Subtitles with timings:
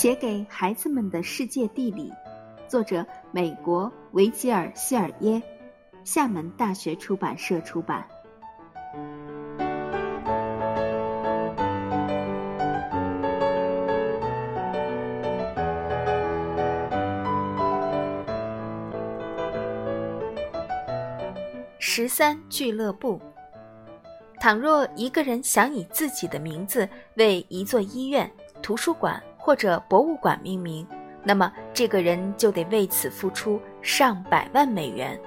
[0.00, 2.10] 写给孩子们的世界地理，
[2.66, 5.42] 作者美国维吉尔·希尔耶，
[6.04, 8.02] 厦门大学出版社出版。
[21.78, 23.20] 十三俱乐部。
[24.38, 30.86] 倘若一个人想以自己的名字为一座医院、图书馆或者博物馆命名，
[31.24, 35.18] 那么这个人就得为此付出上百万美元。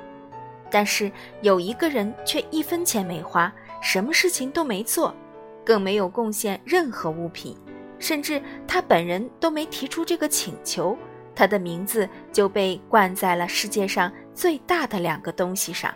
[0.69, 5.13] 但是有一个人却一分钱没花，什么事情都没做，
[5.63, 7.55] 更没有贡献任何物品，
[7.99, 10.97] 甚至他本人都没提出这个请求，
[11.35, 15.93] 他的名字就被冠在了世界上最大的两个东西上。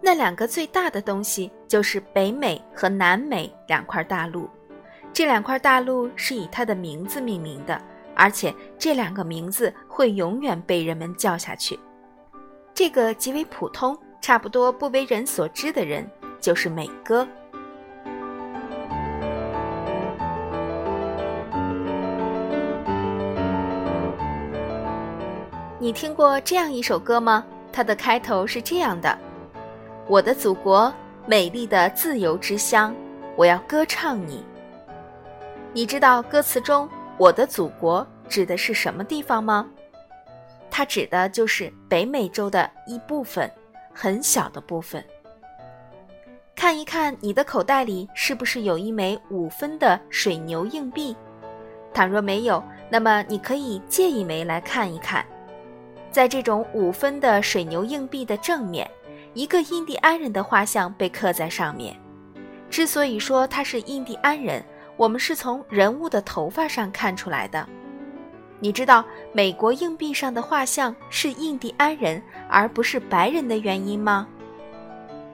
[0.00, 4.48] 那两个最大的东西就是北美和南美两块大陆，
[5.12, 7.78] 这两块大陆是以它的名字命名的，
[8.16, 11.78] 而且这两个名字会永远被人们叫下去。
[12.72, 16.10] 这个极为普通、差不多不为人所知的人，
[16.40, 17.28] 就是美歌。
[25.78, 27.44] 你听过这样一首歌吗？
[27.70, 29.18] 它的开头是这样的。
[30.06, 30.90] 我的祖国，
[31.26, 32.94] 美丽的自由之乡，
[33.36, 34.42] 我要歌唱你。
[35.74, 39.66] 你知道歌词中“我的祖国”指的是什么地方吗？
[40.70, 43.50] 它指的就是北美洲的一部分，
[43.94, 45.02] 很小的部分。
[46.54, 51.16] 看一看你的口袋里是不是有一枚五分的水牛硬币？
[51.94, 55.24] 倘若没有，那么你可以借一枚来看一看。
[56.10, 58.88] 在这种五分的水牛硬币的正面。
[59.32, 61.98] 一个印第安人的画像被刻在上面。
[62.68, 64.62] 之所以说他是印第安人，
[65.02, 67.68] 我们是从人物的头发上看出来的。
[68.60, 74.28] 你知道美国硬币上的画像是印第安人而不是白人的原因吗？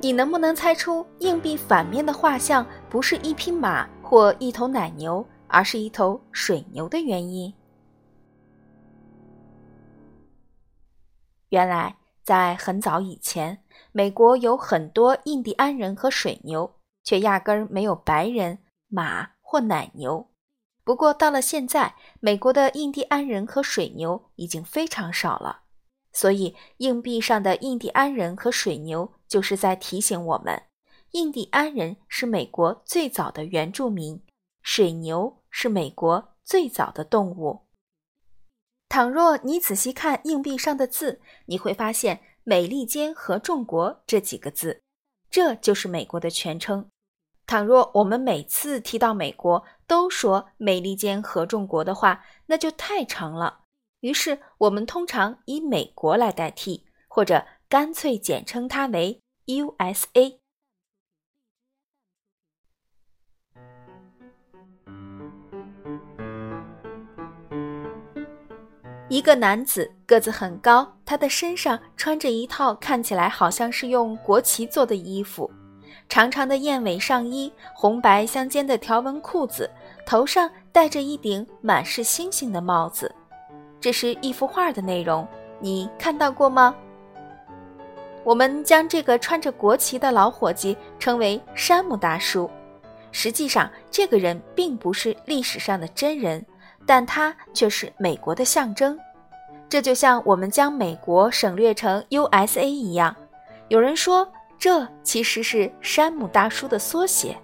[0.01, 7.53] 你能不能猜出硬币反面的画像不是一匹马或一头奶牛，而是一头水牛的原因？
[11.51, 13.59] 原来在很早以前。
[13.93, 16.75] 美国有很多印第安人和水牛，
[17.05, 20.29] 却压根儿没有白人、马或奶牛。
[20.85, 25.63] 不过到了现在，美国的印第安人和水牛已经非常少了。
[26.13, 30.65] 所以硬币上的印第安人和水牛就是在提醒我们：
[31.13, 34.23] 印第安人是美国最早的原住民，
[34.61, 37.63] 水牛是美国最早的动物。
[38.91, 42.21] 倘若你仔细看硬币上的字，你会发现。
[42.45, 44.81] 美利坚合众国这几个字，
[45.29, 46.89] 这就是美国的全称。
[47.49, 53.61] 倘若我们每次提到美国都说美利坚合众国的话，那就太长了。
[54.01, 60.37] 于是我们通常以美国来代替，或者干脆简称它为 USA。
[69.09, 75.51] 一个男子个子很高，他的身上穿着一套看起来好像是用国旗做的衣服，
[76.09, 79.71] 长长的燕尾上衣，红白相间的条纹裤子，
[80.07, 83.15] 头上戴着一顶满是星星的帽子。
[83.81, 85.27] 这是一幅画的内容，
[85.61, 86.75] 你看到过吗？
[88.25, 92.51] 我们将这个穿着国旗的老伙计称为山姆大叔。
[93.13, 96.45] 实际上，这个人并不是历史上的真人。
[96.87, 98.99] 但他却是美国的象征，
[99.69, 103.15] 这就像我们将美国省略成 USA 一样。
[103.69, 104.27] 有人说，
[104.59, 107.37] 这其实是山姆大叔的缩写。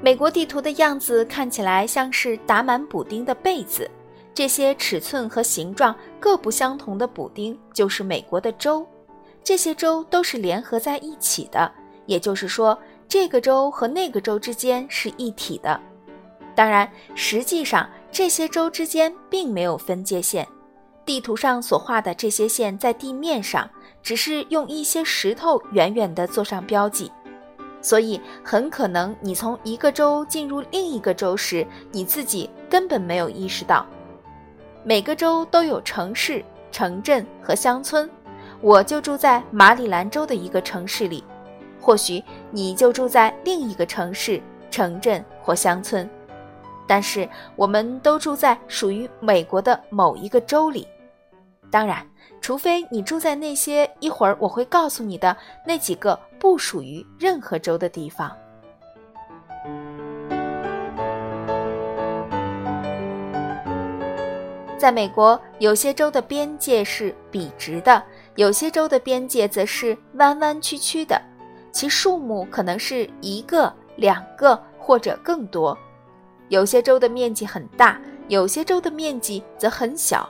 [0.00, 3.90] 美国地图的样子看起来像是打满补丁的被子，
[4.34, 8.86] 这些尺寸和形状各不相同的补丁就是美国的州。
[9.42, 11.70] 这些州都是联合在一起的，
[12.04, 12.78] 也就是说，
[13.08, 15.78] 这个州和那个州之间是一体的。
[16.54, 20.46] 当然，实际上这些州之间并没有分界线，
[21.04, 23.68] 地图上所画的这些线在地面上
[24.02, 27.10] 只是用一些石头远远地做上标记，
[27.80, 33.84] 所以很可能你从一个州进入另一个州时，你自己根本没有意识到。
[34.84, 38.08] 每个州都有城市、城镇和乡村。
[38.60, 41.22] 我就住在马里兰州的一个城市里，
[41.80, 44.40] 或许你就住在另一个城市、
[44.70, 46.08] 城镇或乡村，
[46.86, 50.86] 但是我们都住在属于美国的某一个州里。
[51.70, 52.06] 当然，
[52.40, 55.36] 除非你住在那些一会儿我会告诉你的
[55.66, 58.30] 那几个不属于任何州的地方。
[64.76, 68.02] 在美国，有些州的边界是笔直的，
[68.34, 71.18] 有些州的边界则是弯弯曲曲的，
[71.72, 75.76] 其数目可能是一个、两个或者更多。
[76.48, 80.28] 有些州的面积很大，有些州的面积则很小。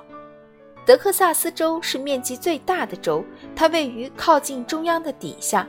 [0.86, 3.24] 德克萨斯州是面积最大的州，
[3.56, 5.66] 它位于靠近中央的底下。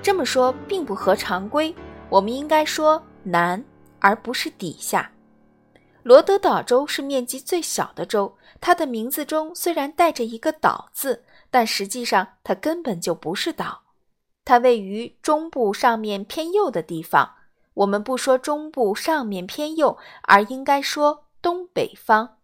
[0.00, 1.74] 这么说并不合常规，
[2.08, 3.62] 我们应该说南，
[3.98, 5.10] 而不是底下。
[6.04, 13.82] 罗德岛州是面积最小的州，它的名字中虽然带着一个“岛”字，但实际上它根本就不是岛。
[14.44, 17.34] 它位于中部上面偏右的地方。
[17.78, 22.38] 我们不说中部上面偏右，而应该说东北方。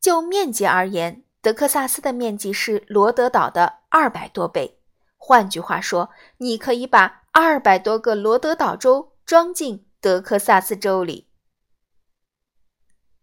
[0.00, 4.80] 就面积而言，德克萨斯的面积是罗德岛的二百多倍。
[5.16, 11.28] 换句话说，你可以把二百多个罗德岛州装进德克萨斯州里。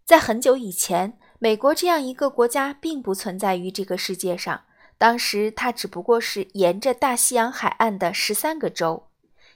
[0.05, 4.65] 在很久以前，美国这样一个国家并不存在于这个世界上。
[4.99, 9.10] 当时，它只不过是沿着大西洋海岸的十三个州。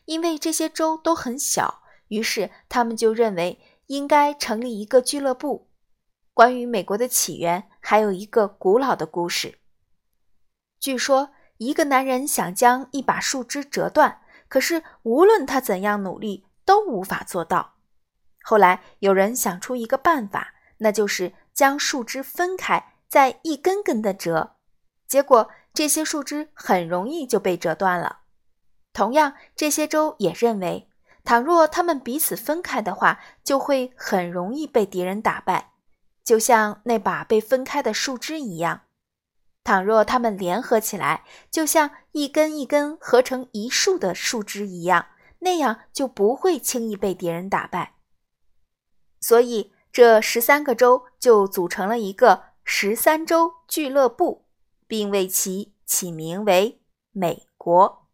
[0.05, 5.69] 因为这些州都很小，于是他们就认为应该成立一个俱乐部。
[6.33, 9.59] 关于美国的起源，还有一个古老的故事。
[10.79, 17.75] 据说，一个男人想将一把树枝折断，可是无论他怎样努力，都无法做到。
[18.43, 24.57] 后来，有人想出一个办法，那就是将树枝分开，再一根根的折。
[25.07, 28.19] 结果，这些树枝很容易就被折断了。
[28.95, 30.87] 同样，这些州也认为，
[31.25, 35.73] 倘若他们彼此分开的话，就会很容易被敌人打败。
[36.23, 38.83] 就像那把被分开的树枝一样，
[39.65, 45.07] 倘若他们联合起来，就像一根一根合成一束的树枝一样，
[45.39, 47.95] 那样就不会轻易被敌人打败。
[49.19, 54.45] 所以，这十三个州就组成了一个十三州俱乐部，
[54.87, 56.81] 并为其起名为
[57.11, 58.04] 美国。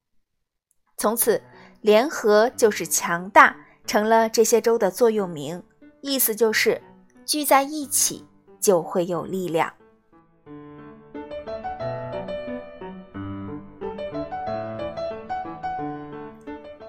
[1.01, 1.41] 从此，
[1.81, 3.55] 联合就是强大，
[3.87, 5.63] 成了这些州的座右铭，
[6.01, 6.79] 意思就是。
[7.25, 8.23] 聚在一起
[8.59, 9.73] 就会有力量。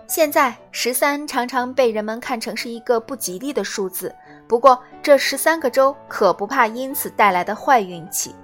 [0.07, 4.15] 现在十三常常被人们看成是一个不吉利的数字，
[4.47, 8.35] 不过这十三个州可不怕因此带来的坏运气，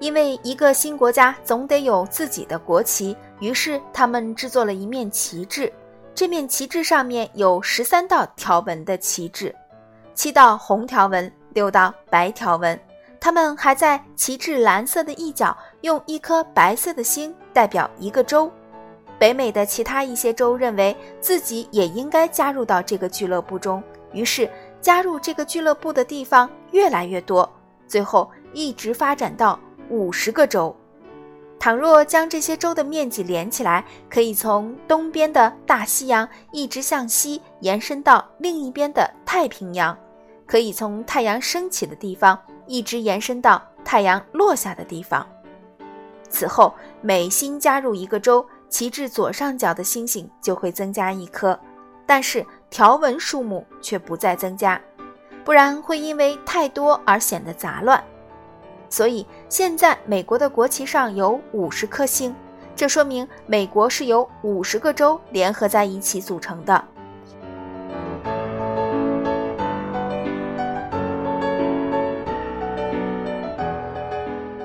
[0.00, 5.70] 因为一个新国家总得有自己的国旗，于是他们制作了一面旗帜，
[6.14, 9.52] 这面旗帜上面有十三道条纹的旗帜。
[10.14, 12.78] 七道红条纹，六道白条纹。
[13.18, 18.48] 他们还在旗帜蓝色的一角用一颗白色的星代表一个州。
[19.18, 24.48] 北美的其他一些州认为自己也应该加入到这个俱乐部中，于是
[24.80, 27.48] 加入这个俱乐部的地方越来越多，
[27.88, 29.58] 最后一直发展到
[29.88, 30.72] 五十个州。
[31.62, 39.96] 倘若将这些州的面积连起来，可以从东边的大西洋一直向西延伸到另一边的太平洋，
[40.44, 45.24] 可以从太阳升起的地方一直延伸到太阳落下的地方。
[46.28, 51.56] 此后，每新加入一个州，旗帜左上角的星星就会增加一颗，
[52.04, 54.80] 但是条纹数目却不再增加，
[55.44, 58.02] 不然会因为太多而显得杂乱。
[58.92, 62.36] 所以现在美国的国旗上有五十颗星，
[62.76, 66.84] 这说明美国是由五十个州联合在一起组成的。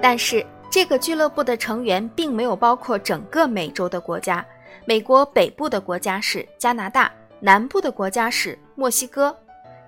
[0.02, 4.46] 但是这个俱乐部的成员并没有包括整个美洲的国家，
[4.84, 9.34] 美国北部的国家是加拿大，南部的国家是墨西哥。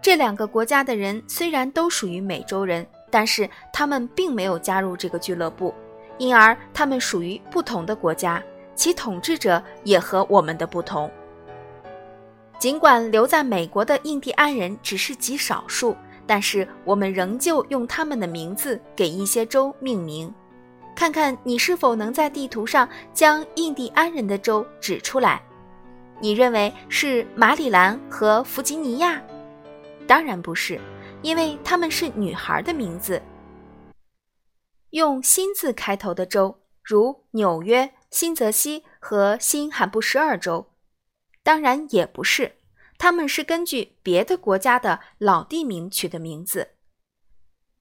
[0.02, 2.88] 这两个国家的人虽然都属于美洲人。
[3.10, 5.74] 但是他们并没有加入这个俱乐部，
[6.18, 8.42] 因而他们属于不同的国家，
[8.76, 11.10] 其统治者也和我们的不同。
[12.60, 15.96] 尽管留在美国的印第安人只是极少数，
[16.28, 20.34] 但是我们仍旧用他们的名字给一些州命名。
[20.94, 25.42] 看看你是否能在地图上将印第安人的州指出来？
[26.20, 29.22] 你认为是马里兰和弗吉尼亚？
[30.06, 30.78] 当然不是。
[31.22, 33.22] 因为它们是女孩的名字，
[34.92, 40.72] 用“新”字开头的州，如纽约、新泽西和新罕布什尔州，
[41.44, 42.56] 当然也不是，
[42.98, 46.70] 他们是根据别的国家的老地名取的名字。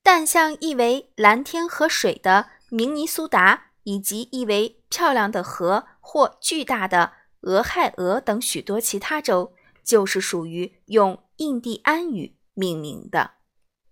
[0.03, 9.53] 但像意为“蓝天和水”的明尼苏达以及意为漂亮的河或巨大的俄亥俄等许多其他州，
[9.85, 13.38] 就是属于用印第安语命名的。